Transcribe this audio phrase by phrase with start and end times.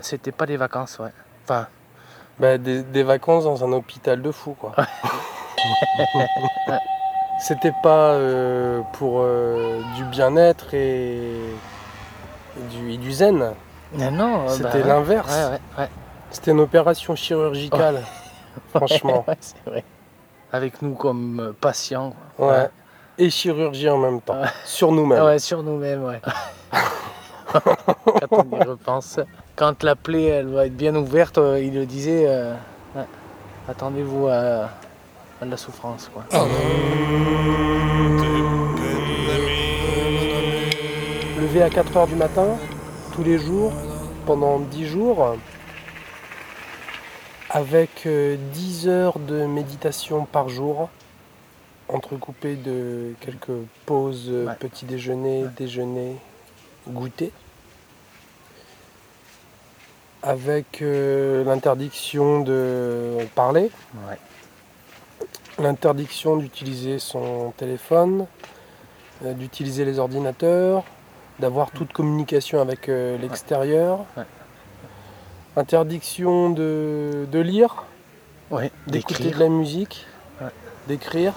[0.00, 1.10] C'était pas des vacances, ouais.
[1.42, 1.66] Enfin,
[2.38, 4.72] Bah, des, des vacances dans un hôpital de fou, quoi.
[7.40, 13.54] C'était pas euh, pour euh, du bien-être et, et du, et du zen.
[13.92, 14.44] non, non.
[14.44, 14.86] euh, C'était ouais.
[14.86, 15.34] l'inverse.
[15.34, 15.88] Ouais, ouais, ouais.
[16.30, 18.04] C'était une opération chirurgicale,
[18.72, 19.24] franchement.
[19.26, 19.82] Ouais, c'est vrai.
[20.52, 22.14] Avec nous comme euh, patients.
[22.38, 22.70] Ouais.
[23.18, 24.42] Et chirurgie en même temps.
[24.64, 25.24] Sur nous-mêmes.
[25.24, 26.20] Ouais, sur nous-mêmes, ouais.
[27.52, 29.18] Quand on y repense.
[29.58, 32.54] Quand la plaie, elle va être bien ouverte, euh, il le disait, euh,
[32.94, 33.02] ouais,
[33.68, 34.70] attendez-vous à,
[35.40, 36.22] à de la souffrance, quoi.
[41.40, 42.56] Levé à 4 heures du matin,
[43.14, 43.72] tous les jours,
[44.26, 45.36] pendant 10 jours,
[47.50, 50.88] avec euh, 10 heures de méditation par jour,
[51.88, 53.50] entrecoupées de quelques
[53.86, 54.54] pauses, euh, Ouais.
[54.58, 55.50] petit déjeuner, Ouais.
[55.56, 56.16] déjeuner,
[56.88, 57.32] goûter,
[60.28, 63.70] avec euh, l'interdiction de parler,
[64.06, 64.18] Ouais.
[65.58, 68.26] l'interdiction d'utiliser son téléphone,
[69.24, 70.84] euh, d'utiliser les ordinateurs,
[71.40, 74.24] d'avoir toute communication avec euh, l'extérieur, Ouais.
[75.56, 77.84] interdiction de, de lire,
[78.50, 80.06] Ouais, d'écouter de la musique,
[80.88, 81.32] d'écrire,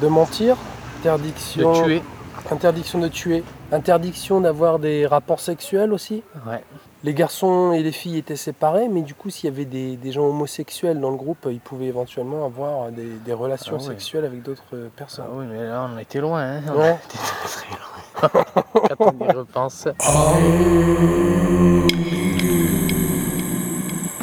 [0.00, 2.02] de mentir, de interdiction, tuer.
[2.50, 6.22] Interdiction de tuer, interdiction d'avoir des rapports sexuels aussi.
[6.46, 6.62] Ouais.
[7.04, 10.12] Les garçons et les filles étaient séparés, mais du coup, s'il y avait des, des
[10.12, 14.42] gens homosexuels dans le groupe, ils pouvaient éventuellement avoir des, des relations Ah sexuelles avec
[14.42, 15.24] d'autres euh, Ah personnes.
[15.34, 16.40] oui, mais là, on était loin.
[16.42, 16.62] Hein.
[16.74, 16.98] On Ouais.
[17.04, 18.44] était très, loin.
[18.98, 19.88] Quand on y repense.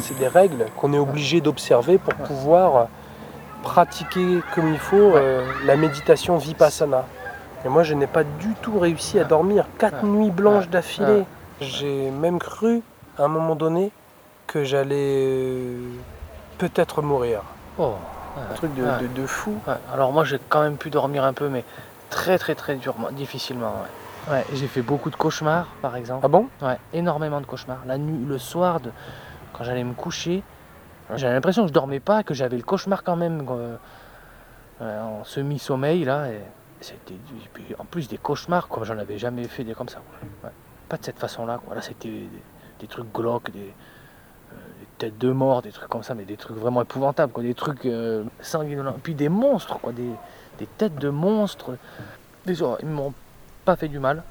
[0.00, 2.88] C'est des règles qu'on est obligé d'observer pour pouvoir
[3.62, 7.06] pratiquer comme il faut euh, la méditation vipassana.
[7.64, 10.08] Et moi, je n'ai pas du tout réussi à dormir quatre Ouais.
[10.08, 10.70] nuits blanches Ouais.
[10.70, 11.24] d'affilée.
[11.60, 12.82] J'ai même cru,
[13.18, 13.90] à un moment donné,
[14.46, 15.78] que j'allais euh,
[16.58, 17.40] peut-être mourir.
[17.78, 17.94] Oh.
[18.50, 18.88] Un truc de, Ouais.
[19.00, 19.56] de- de fou.
[19.66, 21.64] Ouais, alors moi j'ai quand même pu dormir un peu, mais
[22.10, 23.72] très très très durement, difficilement.
[24.28, 24.34] Ouais.
[24.34, 26.22] Ouais, j'ai fait beaucoup de cauchemars par exemple.
[26.24, 26.48] Ah bon?
[26.60, 27.78] Ouais, énormément de cauchemars.
[27.86, 28.90] La nuit, le soir, de...
[29.52, 30.42] quand j'allais me coucher,
[31.14, 33.76] j'avais l'impression que je dormais pas, que j'avais le cauchemar quand même euh,
[34.82, 36.26] euh, en semi-sommeil là.
[36.26, 36.40] Et
[36.80, 37.14] c'était
[37.78, 38.84] en plus des cauchemars, quoi.
[38.84, 40.00] J'en avais jamais fait des comme ça.
[40.88, 41.60] Pas de cette façon-là.
[41.64, 41.74] Quoi.
[41.74, 42.26] Là, c'était
[42.80, 43.60] des, trucs glauques, des,
[44.52, 47.42] euh, des têtes de mort, des trucs comme ça, mais des trucs vraiment épouvantables, quoi.
[47.42, 48.96] Des trucs euh, sanguinolents.
[49.02, 49.92] Puis des monstres, quoi.
[49.92, 50.10] Des,
[50.58, 51.76] des têtes de monstres.
[52.60, 52.78] Horreurs.
[52.82, 53.14] Ils m'ont
[53.64, 54.22] pas fait du mal.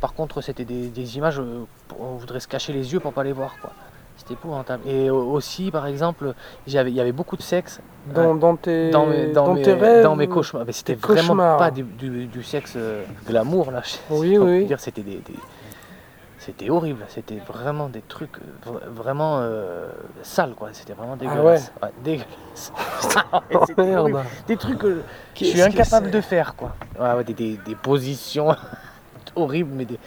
[0.00, 3.24] Par contre, c'était des, images, euh, pour- on voudrait se cacher les yeux pour pas
[3.24, 3.72] les voir, quoi.
[4.16, 4.88] C'était épouvantable.
[4.88, 6.32] Et au- aussi, par exemple,
[6.66, 7.80] il y avait beaucoup de sexe
[8.14, 10.64] dans, dans tes, dans mes, dans mes- tes rêves dans mes cauchemars.
[10.66, 11.58] Mais c'était vraiment cauchemars.
[11.58, 13.82] pas du, du- du sexe euh, glamour, là.
[13.84, 14.64] je- Oui, oui.
[14.66, 15.34] dire, c'était des, des-
[16.38, 19.88] C'était horrible, c'était vraiment des trucs euh, vra- vraiment euh,
[20.22, 20.68] sales, quoi.
[20.72, 21.72] C'était vraiment dégueulasse.
[21.82, 22.72] Ouais, dégueulasse.
[23.32, 24.20] Ah ouais, horrible.
[24.46, 25.02] Des trucs que
[25.40, 26.74] je suis incapable de faire, quoi.
[26.98, 28.54] Ouais, ouais, des, des- des positions
[29.34, 29.98] horribles, mais des-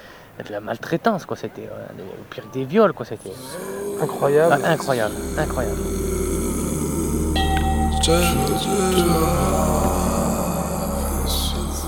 [0.44, 1.38] de la maltraitance, quoi.
[1.38, 3.06] C'était euh, au pire des viols, quoi.
[3.06, 3.32] C'était
[4.02, 4.58] Incroyable.
[4.64, 5.78] ah, incroyable, incroyable.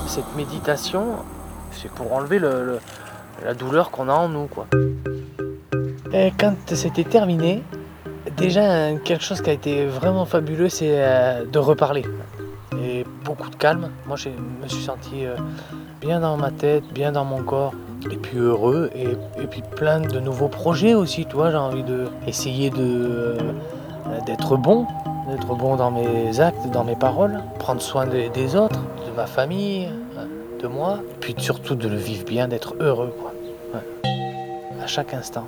[0.07, 1.03] Cette méditation,
[1.71, 2.79] c'est pour enlever le- le-
[3.45, 4.67] la douleur qu'on a en nous, quoi.
[6.13, 7.63] Et quand c'était terminé,
[8.35, 12.03] déjà quelque chose qui a été vraiment fabuleux, c'est euh, de reparler.
[13.31, 13.89] Et beaucoup de calme.
[14.05, 15.35] Moi, je me suis senti euh,
[15.99, 17.73] bien dans ma tête, bien dans mon corps,
[18.11, 19.11] et puis heureux, et,
[19.41, 21.27] et puis plein de nouveaux projets aussi.
[21.31, 22.09] J'ai envie de
[22.69, 23.37] de euh,
[24.25, 24.85] d'être bon,
[25.29, 29.87] d'être bon dans mes actes, dans mes paroles, prendre soin des, autres, de ma famille,
[30.17, 30.25] euh,
[30.61, 33.31] de moi, puis surtout de le vivre bien, d'être heureux, quoi.
[34.83, 35.47] À chaque instant.